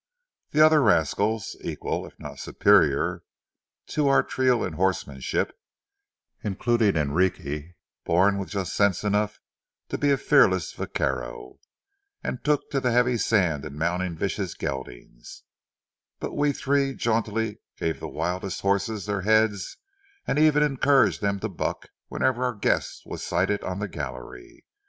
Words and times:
The 0.49 0.65
other 0.65 0.81
rascals, 0.81 1.55
equal 1.63 2.07
if 2.07 2.19
not 2.19 2.39
superior 2.39 3.21
to 3.89 4.07
our 4.07 4.23
trio 4.23 4.63
in 4.63 4.73
horsemanship, 4.73 5.55
including 6.41 6.95
Enrique, 6.95 7.73
born 8.03 8.39
with 8.39 8.49
just 8.49 8.73
sense 8.73 9.03
enough 9.03 9.39
to 9.89 9.99
be 9.99 10.09
a 10.09 10.17
fearless 10.17 10.73
vaquero, 10.73 11.59
took 12.43 12.71
to 12.71 12.79
the 12.79 12.91
heavy 12.91 13.15
sand 13.15 13.63
in 13.63 13.77
mounting 13.77 14.15
vicious 14.15 14.55
geldings; 14.55 15.43
but 16.19 16.33
we 16.35 16.51
three 16.51 16.95
jauntily 16.95 17.59
gave 17.77 17.99
the 17.99 18.07
wildest 18.07 18.61
horses 18.61 19.05
their 19.05 19.21
heads 19.21 19.77
and 20.25 20.39
even 20.39 20.63
encouraged 20.63 21.21
them 21.21 21.39
to 21.41 21.47
buck 21.47 21.89
whenever 22.07 22.43
our 22.43 22.55
guest 22.55 23.03
was 23.05 23.21
sighted 23.21 23.61
on 23.63 23.77
the 23.77 23.87
gallery. 23.87 24.65